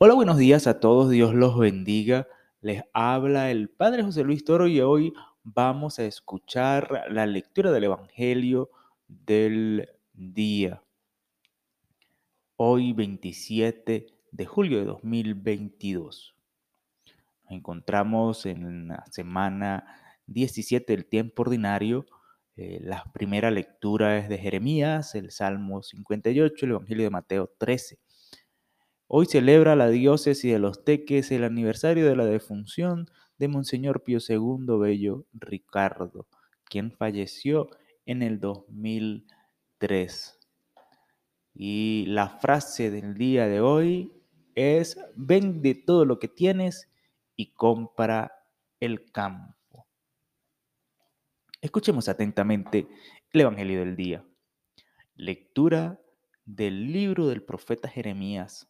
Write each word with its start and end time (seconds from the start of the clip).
Hola, 0.00 0.14
buenos 0.14 0.38
días 0.38 0.68
a 0.68 0.78
todos, 0.78 1.10
Dios 1.10 1.34
los 1.34 1.58
bendiga. 1.58 2.28
Les 2.60 2.84
habla 2.92 3.50
el 3.50 3.68
Padre 3.68 4.04
José 4.04 4.22
Luis 4.22 4.44
Toro 4.44 4.68
y 4.68 4.80
hoy 4.80 5.12
vamos 5.42 5.98
a 5.98 6.04
escuchar 6.04 7.06
la 7.10 7.26
lectura 7.26 7.72
del 7.72 7.82
Evangelio 7.82 8.70
del 9.08 9.88
día. 10.12 10.84
Hoy 12.54 12.92
27 12.92 14.06
de 14.30 14.46
julio 14.46 14.78
de 14.78 14.84
2022. 14.84 16.36
Nos 17.42 17.50
encontramos 17.50 18.46
en 18.46 18.86
la 18.86 19.04
semana 19.10 19.84
17 20.28 20.92
del 20.92 21.06
tiempo 21.06 21.42
ordinario. 21.42 22.06
Eh, 22.54 22.78
la 22.84 23.02
primera 23.12 23.50
lectura 23.50 24.16
es 24.18 24.28
de 24.28 24.38
Jeremías, 24.38 25.16
el 25.16 25.32
Salmo 25.32 25.82
58, 25.82 26.66
el 26.66 26.70
Evangelio 26.70 27.02
de 27.02 27.10
Mateo 27.10 27.52
13. 27.58 27.98
Hoy 29.10 29.24
celebra 29.24 29.74
la 29.74 29.88
diócesis 29.88 30.52
de 30.52 30.58
Los 30.58 30.84
Teques 30.84 31.30
el 31.30 31.42
aniversario 31.42 32.06
de 32.06 32.14
la 32.14 32.26
defunción 32.26 33.08
de 33.38 33.48
Monseñor 33.48 34.04
Pío 34.04 34.18
II 34.20 34.66
Bello 34.78 35.24
Ricardo, 35.32 36.28
quien 36.64 36.92
falleció 36.92 37.70
en 38.04 38.22
el 38.22 38.38
2003. 38.38 40.38
Y 41.54 42.04
la 42.08 42.28
frase 42.28 42.90
del 42.90 43.14
día 43.14 43.48
de 43.48 43.62
hoy 43.62 44.12
es, 44.54 44.98
vende 45.16 45.74
todo 45.74 46.04
lo 46.04 46.18
que 46.18 46.28
tienes 46.28 46.90
y 47.34 47.54
compra 47.54 48.30
el 48.78 49.10
campo. 49.10 49.86
Escuchemos 51.62 52.10
atentamente 52.10 52.86
el 53.32 53.40
Evangelio 53.40 53.78
del 53.78 53.96
día. 53.96 54.22
Lectura 55.14 55.98
del 56.44 56.92
libro 56.92 57.26
del 57.26 57.42
profeta 57.42 57.88
Jeremías 57.88 58.68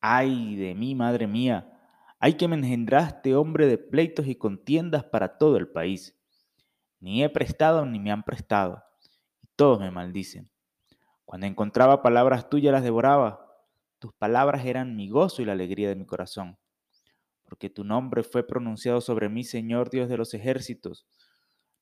Ay 0.00 0.56
de 0.56 0.74
mí, 0.74 0.94
madre 0.94 1.26
mía, 1.26 1.72
ay 2.20 2.34
que 2.34 2.48
me 2.48 2.56
engendraste 2.56 3.34
hombre 3.34 3.66
de 3.66 3.78
pleitos 3.78 4.26
y 4.26 4.36
contiendas 4.36 5.04
para 5.04 5.38
todo 5.38 5.56
el 5.56 5.68
país. 5.68 6.16
Ni 7.00 7.22
he 7.22 7.28
prestado 7.28 7.86
ni 7.86 7.98
me 7.98 8.10
han 8.10 8.22
prestado, 8.22 8.82
y 9.42 9.48
todos 9.56 9.80
me 9.80 9.90
maldicen. 9.90 10.50
Cuando 11.24 11.46
encontraba 11.46 12.02
palabras 12.02 12.48
tuyas 12.48 12.72
las 12.72 12.82
devoraba, 12.82 13.44
tus 13.98 14.12
palabras 14.14 14.64
eran 14.64 14.96
mi 14.96 15.08
gozo 15.08 15.42
y 15.42 15.44
la 15.44 15.52
alegría 15.52 15.88
de 15.88 15.96
mi 15.96 16.06
corazón. 16.06 16.58
Porque 17.44 17.70
tu 17.70 17.84
nombre 17.84 18.22
fue 18.22 18.46
pronunciado 18.46 19.00
sobre 19.00 19.28
mí, 19.28 19.44
Señor 19.44 19.90
Dios 19.90 20.08
de 20.08 20.16
los 20.16 20.32
ejércitos. 20.34 21.06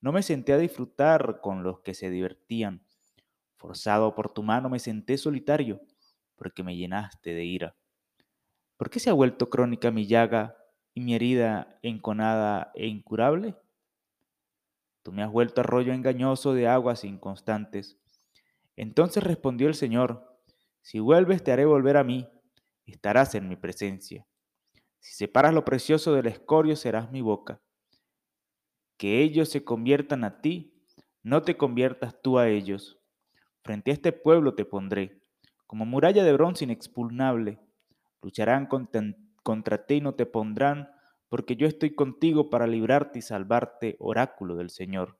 No 0.00 0.12
me 0.12 0.22
senté 0.22 0.52
a 0.52 0.58
disfrutar 0.58 1.40
con 1.40 1.62
los 1.62 1.80
que 1.80 1.94
se 1.94 2.10
divertían. 2.10 2.84
Forzado 3.56 4.14
por 4.14 4.32
tu 4.32 4.42
mano 4.42 4.68
me 4.68 4.78
senté 4.78 5.18
solitario, 5.18 5.80
porque 6.36 6.62
me 6.62 6.76
llenaste 6.76 7.34
de 7.34 7.44
ira. 7.44 7.76
¿Por 8.76 8.90
qué 8.90 9.00
se 9.00 9.08
ha 9.08 9.14
vuelto 9.14 9.48
crónica 9.48 9.90
mi 9.90 10.06
llaga 10.06 10.56
y 10.92 11.00
mi 11.00 11.14
herida 11.14 11.78
enconada 11.82 12.72
e 12.74 12.86
incurable? 12.86 13.56
Tú 15.02 15.12
me 15.12 15.22
has 15.22 15.30
vuelto 15.30 15.62
arroyo 15.62 15.94
engañoso 15.94 16.52
de 16.52 16.68
aguas 16.68 17.04
inconstantes. 17.04 17.98
Entonces 18.76 19.24
respondió 19.24 19.68
el 19.68 19.74
Señor, 19.74 20.40
si 20.82 20.98
vuelves 20.98 21.42
te 21.42 21.52
haré 21.52 21.64
volver 21.64 21.96
a 21.96 22.04
mí, 22.04 22.28
estarás 22.84 23.34
en 23.34 23.48
mi 23.48 23.56
presencia. 23.56 24.26
Si 25.00 25.14
separas 25.14 25.54
lo 25.54 25.64
precioso 25.64 26.12
del 26.12 26.26
escorio 26.26 26.76
serás 26.76 27.10
mi 27.10 27.22
boca. 27.22 27.62
Que 28.98 29.22
ellos 29.22 29.48
se 29.48 29.64
conviertan 29.64 30.22
a 30.22 30.42
ti, 30.42 30.74
no 31.22 31.42
te 31.42 31.56
conviertas 31.56 32.20
tú 32.20 32.38
a 32.38 32.48
ellos. 32.48 32.98
Frente 33.62 33.90
a 33.90 33.94
este 33.94 34.12
pueblo 34.12 34.54
te 34.54 34.66
pondré, 34.66 35.22
como 35.66 35.86
muralla 35.86 36.24
de 36.24 36.32
bronce 36.34 36.64
inexpugnable 36.64 37.58
Lucharán 38.22 38.66
contra, 38.66 39.86
ti 39.86 39.94
y 39.94 40.00
no 40.00 40.14
te 40.14 40.26
pondrán, 40.26 40.90
porque 41.28 41.56
yo 41.56 41.66
estoy 41.66 41.94
contigo 41.94 42.50
para 42.50 42.66
librarte 42.66 43.18
y 43.18 43.22
salvarte, 43.22 43.96
oráculo 43.98 44.56
del 44.56 44.70
Señor. 44.70 45.18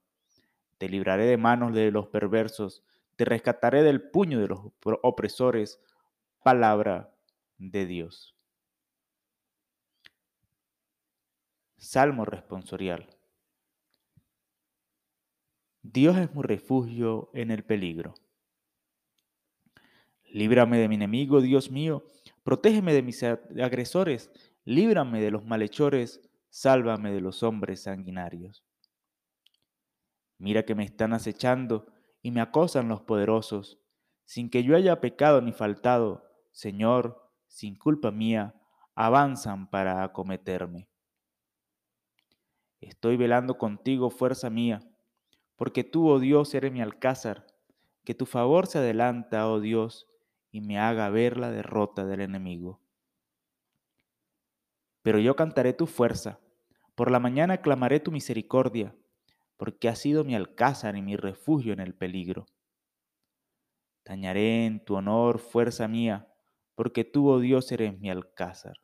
Te 0.78 0.88
libraré 0.88 1.26
de 1.26 1.36
manos 1.36 1.74
de 1.74 1.90
los 1.90 2.08
perversos, 2.08 2.84
te 3.16 3.24
rescataré 3.24 3.82
del 3.82 4.10
puño 4.10 4.38
de 4.40 4.48
los 4.48 4.60
opresores. 5.02 5.80
Palabra 6.42 7.12
de 7.58 7.86
Dios. 7.86 8.36
Salmo 11.78 12.24
responsorial. 12.24 13.08
Dios 15.82 16.16
es 16.16 16.34
mi 16.34 16.42
refugio 16.42 17.30
en 17.32 17.50
el 17.50 17.64
peligro. 17.64 18.14
Líbrame 20.24 20.78
de 20.78 20.88
mi 20.88 20.96
enemigo, 20.96 21.40
Dios 21.40 21.70
mío, 21.70 22.04
protégeme 22.46 22.94
de 22.94 23.02
mis 23.02 23.24
agresores, 23.24 24.30
líbrame 24.64 25.20
de 25.20 25.32
los 25.32 25.44
malhechores, 25.44 26.20
sálvame 26.48 27.10
de 27.10 27.20
los 27.20 27.42
hombres 27.42 27.82
sanguinarios. 27.82 28.64
Mira 30.38 30.64
que 30.64 30.76
me 30.76 30.84
están 30.84 31.12
acechando 31.12 31.88
y 32.22 32.30
me 32.30 32.40
acosan 32.40 32.86
los 32.86 33.00
poderosos, 33.00 33.80
sin 34.26 34.48
que 34.48 34.62
yo 34.62 34.76
haya 34.76 35.00
pecado 35.00 35.42
ni 35.42 35.50
faltado, 35.50 36.22
Señor, 36.52 37.20
sin 37.48 37.76
culpa 37.76 38.12
mía, 38.12 38.54
avanzan 38.94 39.68
para 39.68 40.04
acometerme. 40.04 40.88
Estoy 42.80 43.16
velando 43.16 43.58
contigo, 43.58 44.08
fuerza 44.08 44.50
mía, 44.50 44.88
porque 45.56 45.82
tú, 45.82 46.08
oh 46.08 46.20
Dios, 46.20 46.54
eres 46.54 46.70
mi 46.70 46.80
alcázar, 46.80 47.44
que 48.04 48.14
tu 48.14 48.24
favor 48.24 48.68
se 48.68 48.78
adelanta, 48.78 49.48
oh 49.48 49.58
Dios, 49.58 50.06
y 50.56 50.62
me 50.62 50.78
haga 50.78 51.10
ver 51.10 51.36
la 51.36 51.50
derrota 51.50 52.06
del 52.06 52.22
enemigo. 52.22 52.80
Pero 55.02 55.18
yo 55.18 55.36
cantaré 55.36 55.74
tu 55.74 55.86
fuerza, 55.86 56.40
por 56.94 57.10
la 57.10 57.20
mañana 57.20 57.60
clamaré 57.60 58.00
tu 58.00 58.10
misericordia, 58.10 58.96
porque 59.58 59.90
has 59.90 59.98
sido 59.98 60.24
mi 60.24 60.34
alcázar 60.34 60.96
y 60.96 61.02
mi 61.02 61.14
refugio 61.14 61.74
en 61.74 61.80
el 61.80 61.94
peligro. 61.94 62.46
Tañaré 64.02 64.64
en 64.64 64.82
tu 64.82 64.94
honor, 64.94 65.40
fuerza 65.40 65.88
mía, 65.88 66.26
porque 66.74 67.04
tú, 67.04 67.28
oh 67.28 67.38
Dios, 67.38 67.70
eres 67.70 67.98
mi 67.98 68.08
alcázar. 68.08 68.78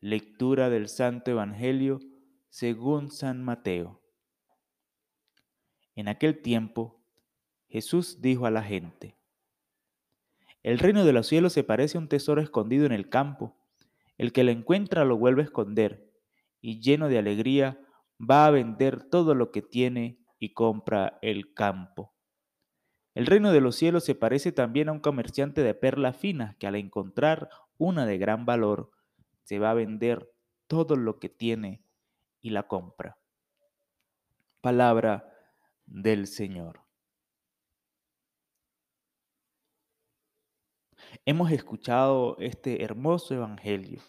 Lectura 0.00 0.68
del 0.68 0.90
Santo 0.90 1.30
Evangelio 1.30 2.00
según 2.50 3.10
San 3.10 3.42
Mateo. 3.42 4.02
En 5.94 6.08
aquel 6.08 6.42
tiempo 6.42 6.95
Jesús 7.68 8.20
dijo 8.20 8.46
a 8.46 8.50
la 8.50 8.62
gente, 8.62 9.16
El 10.62 10.78
reino 10.78 11.04
de 11.04 11.12
los 11.12 11.26
cielos 11.26 11.52
se 11.52 11.64
parece 11.64 11.98
a 11.98 12.00
un 12.00 12.08
tesoro 12.08 12.40
escondido 12.40 12.86
en 12.86 12.92
el 12.92 13.08
campo. 13.08 13.56
El 14.18 14.32
que 14.32 14.44
lo 14.44 14.50
encuentra 14.50 15.04
lo 15.04 15.16
vuelve 15.16 15.42
a 15.42 15.44
esconder 15.44 16.10
y 16.60 16.80
lleno 16.80 17.08
de 17.08 17.18
alegría 17.18 17.80
va 18.18 18.46
a 18.46 18.50
vender 18.50 19.02
todo 19.02 19.34
lo 19.34 19.52
que 19.52 19.62
tiene 19.62 20.18
y 20.38 20.54
compra 20.54 21.18
el 21.22 21.52
campo. 21.54 22.14
El 23.14 23.26
reino 23.26 23.52
de 23.52 23.60
los 23.60 23.76
cielos 23.76 24.04
se 24.04 24.14
parece 24.14 24.52
también 24.52 24.88
a 24.88 24.92
un 24.92 25.00
comerciante 25.00 25.62
de 25.62 25.74
perlas 25.74 26.16
finas 26.16 26.56
que 26.56 26.66
al 26.66 26.76
encontrar 26.76 27.48
una 27.78 28.04
de 28.04 28.18
gran 28.18 28.44
valor 28.44 28.90
se 29.42 29.58
va 29.58 29.70
a 29.70 29.74
vender 29.74 30.30
todo 30.66 30.96
lo 30.96 31.18
que 31.18 31.28
tiene 31.28 31.82
y 32.40 32.50
la 32.50 32.64
compra. 32.64 33.18
Palabra 34.60 35.32
del 35.86 36.26
Señor. 36.26 36.85
Hemos 41.24 41.50
escuchado 41.50 42.36
este 42.38 42.82
hermoso 42.82 43.34
evangelio. 43.34 44.00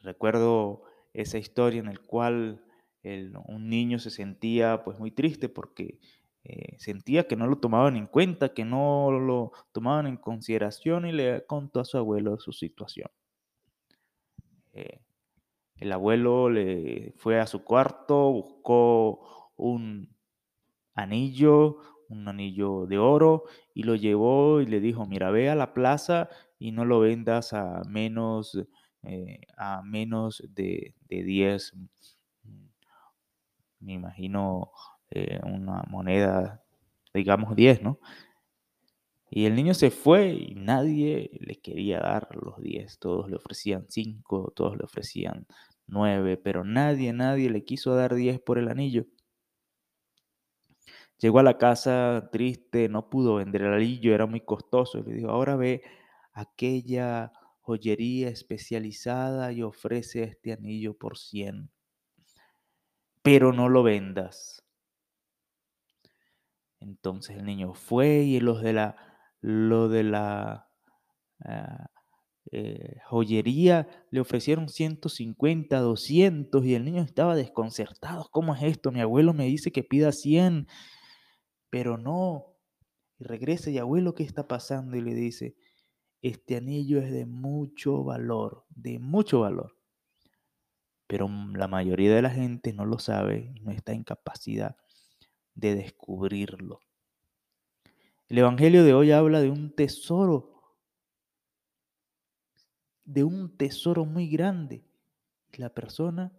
Recuerdo 0.00 0.82
esa 1.12 1.38
historia 1.38 1.80
en 1.80 1.86
la 1.86 1.96
cual 1.96 2.64
un 3.02 3.68
niño 3.68 3.98
se 3.98 4.10
sentía 4.10 4.84
pues 4.84 4.98
muy 4.98 5.10
triste 5.10 5.48
porque 5.48 5.98
eh, 6.44 6.76
sentía 6.78 7.26
que 7.26 7.36
no 7.36 7.46
lo 7.46 7.58
tomaban 7.58 7.96
en 7.96 8.06
cuenta, 8.06 8.54
que 8.54 8.64
no 8.64 9.10
lo 9.10 9.52
tomaban 9.72 10.06
en 10.06 10.16
consideración 10.16 11.06
y 11.06 11.12
le 11.12 11.44
contó 11.46 11.80
a 11.80 11.84
su 11.84 11.98
abuelo 11.98 12.38
su 12.38 12.52
situación. 12.52 13.10
Eh, 14.72 15.00
el 15.76 15.92
abuelo 15.92 16.50
le 16.50 17.12
fue 17.16 17.40
a 17.40 17.46
su 17.46 17.64
cuarto, 17.64 18.30
buscó 18.30 19.52
un 19.56 20.14
anillo, 20.94 21.78
un 22.10 22.28
anillo 22.28 22.86
de 22.86 22.98
oro 22.98 23.44
y 23.74 23.84
lo 23.84 23.94
llevó 23.96 24.60
y 24.60 24.66
le 24.66 24.80
dijo, 24.80 25.06
mira, 25.06 25.30
ve 25.30 25.50
a 25.50 25.54
la 25.54 25.74
plaza 25.74 26.28
y 26.58 26.72
no 26.72 26.84
lo 26.84 27.00
vendas 27.00 27.52
a 27.52 27.82
menos, 27.88 28.58
eh, 29.04 29.40
a 29.56 29.82
menos 29.82 30.42
de, 30.50 30.94
de 31.08 31.22
10, 31.24 31.74
mm, 31.74 32.66
me 33.80 33.94
imagino 33.94 34.70
eh, 35.10 35.40
una 35.44 35.82
moneda, 35.88 36.62
digamos 37.14 37.56
10, 37.56 37.82
¿no? 37.82 37.98
Y 39.30 39.46
el 39.46 39.54
niño 39.54 39.74
se 39.74 39.90
fue 39.90 40.32
y 40.34 40.54
nadie 40.56 41.30
le 41.40 41.56
quería 41.60 42.00
dar 42.00 42.28
los 42.34 42.60
10, 42.60 42.98
todos 42.98 43.30
le 43.30 43.36
ofrecían 43.36 43.86
5, 43.88 44.52
todos 44.54 44.76
le 44.76 44.84
ofrecían 44.84 45.46
9, 45.86 46.36
pero 46.36 46.64
nadie, 46.64 47.12
nadie 47.12 47.48
le 47.50 47.64
quiso 47.64 47.94
dar 47.94 48.14
10 48.14 48.40
por 48.40 48.58
el 48.58 48.68
anillo. 48.68 49.06
Llegó 51.20 51.38
a 51.38 51.42
la 51.42 51.58
casa 51.58 52.30
triste, 52.32 52.88
no 52.88 53.10
pudo 53.10 53.36
vender 53.36 53.62
el 53.62 53.74
anillo, 53.74 54.14
era 54.14 54.26
muy 54.26 54.40
costoso. 54.40 54.98
Y 54.98 55.02
le 55.02 55.14
dijo, 55.14 55.30
ahora 55.30 55.54
ve 55.54 55.82
aquella 56.32 57.32
joyería 57.60 58.28
especializada 58.30 59.52
y 59.52 59.62
ofrece 59.62 60.22
este 60.22 60.52
anillo 60.52 60.94
por 60.94 61.18
100. 61.18 61.70
Pero 63.22 63.52
no 63.52 63.68
lo 63.68 63.82
vendas. 63.82 64.64
Entonces 66.80 67.36
el 67.36 67.44
niño 67.44 67.74
fue 67.74 68.22
y 68.22 68.40
los 68.40 68.62
de 68.62 68.72
la, 68.72 68.96
lo 69.42 69.90
de 69.90 70.04
la 70.04 70.68
ah, 71.44 71.90
eh, 72.52 72.96
joyería 73.04 73.86
le 74.10 74.20
ofrecieron 74.20 74.68
150, 74.68 75.78
200 75.78 76.64
y 76.64 76.74
el 76.74 76.84
niño 76.86 77.02
estaba 77.02 77.36
desconcertado. 77.36 78.28
¿Cómo 78.32 78.54
es 78.54 78.62
esto? 78.62 78.90
Mi 78.90 79.00
abuelo 79.00 79.34
me 79.34 79.44
dice 79.44 79.70
que 79.70 79.84
pida 79.84 80.12
100, 80.12 80.66
pero 81.70 81.96
no. 81.96 82.56
Y 83.18 83.24
regresa 83.24 83.70
y 83.70 83.78
abuelo, 83.78 84.14
¿qué 84.14 84.22
está 84.22 84.46
pasando? 84.48 84.96
Y 84.96 85.00
le 85.00 85.14
dice, 85.14 85.56
este 86.22 86.56
anillo 86.56 87.00
es 87.00 87.10
de 87.10 87.26
mucho 87.26 88.04
valor, 88.04 88.64
de 88.68 88.98
mucho 88.98 89.40
valor. 89.40 89.76
Pero 91.06 91.28
la 91.54 91.68
mayoría 91.68 92.14
de 92.14 92.22
la 92.22 92.30
gente 92.30 92.72
no 92.72 92.84
lo 92.84 92.98
sabe 92.98 93.52
no 93.62 93.72
está 93.72 93.92
en 93.92 94.04
capacidad 94.04 94.76
de 95.54 95.74
descubrirlo. 95.74 96.80
El 98.28 98.38
Evangelio 98.38 98.84
de 98.84 98.94
hoy 98.94 99.10
habla 99.10 99.40
de 99.40 99.50
un 99.50 99.74
tesoro 99.74 100.50
de 103.10 103.24
un 103.24 103.56
tesoro 103.56 104.04
muy 104.04 104.28
grande. 104.28 104.84
La 105.54 105.74
persona 105.74 106.32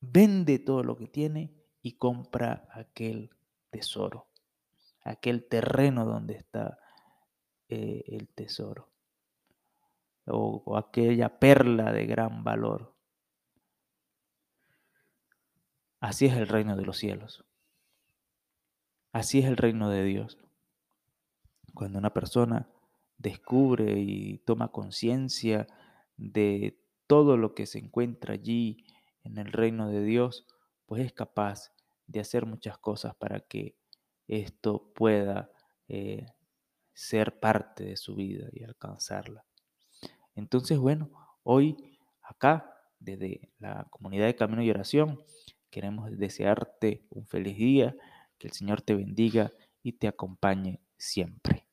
vende 0.00 0.58
todo 0.58 0.82
lo 0.82 0.96
que 0.96 1.06
tiene 1.06 1.57
y 1.88 1.92
compra 1.92 2.68
aquel 2.70 3.30
tesoro, 3.70 4.26
aquel 5.04 5.48
terreno 5.48 6.04
donde 6.04 6.34
está 6.34 6.78
eh, 7.70 8.04
el 8.08 8.28
tesoro, 8.28 8.90
o 10.26 10.76
aquella 10.76 11.38
perla 11.38 11.90
de 11.90 12.04
gran 12.04 12.44
valor. 12.44 12.94
Así 15.98 16.26
es 16.26 16.36
el 16.36 16.46
reino 16.46 16.76
de 16.76 16.84
los 16.84 16.98
cielos. 16.98 17.46
Así 19.12 19.38
es 19.38 19.46
el 19.46 19.56
reino 19.56 19.88
de 19.88 20.04
Dios. 20.04 20.36
Cuando 21.72 21.98
una 21.98 22.12
persona 22.12 22.68
descubre 23.16 23.98
y 23.98 24.38
toma 24.44 24.72
conciencia 24.72 25.66
de 26.18 26.78
todo 27.06 27.38
lo 27.38 27.54
que 27.54 27.64
se 27.64 27.78
encuentra 27.78 28.34
allí 28.34 28.84
en 29.24 29.38
el 29.38 29.50
reino 29.50 29.88
de 29.88 30.04
Dios, 30.04 30.46
pues 30.88 31.04
es 31.04 31.12
capaz 31.12 31.70
de 32.08 32.20
hacer 32.20 32.46
muchas 32.46 32.78
cosas 32.78 33.14
para 33.14 33.40
que 33.40 33.76
esto 34.26 34.90
pueda 34.94 35.50
eh, 35.86 36.26
ser 36.92 37.38
parte 37.38 37.84
de 37.84 37.96
su 37.96 38.16
vida 38.16 38.48
y 38.52 38.64
alcanzarla. 38.64 39.44
Entonces, 40.34 40.78
bueno, 40.78 41.10
hoy 41.44 41.98
acá, 42.22 42.74
desde 42.98 43.52
la 43.58 43.86
comunidad 43.90 44.26
de 44.26 44.34
Camino 44.34 44.62
y 44.62 44.70
Oración, 44.70 45.22
queremos 45.70 46.10
desearte 46.18 47.04
un 47.10 47.26
feliz 47.26 47.56
día, 47.56 47.94
que 48.38 48.48
el 48.48 48.52
Señor 48.52 48.82
te 48.82 48.94
bendiga 48.94 49.52
y 49.82 49.92
te 49.92 50.08
acompañe 50.08 50.80
siempre. 50.96 51.67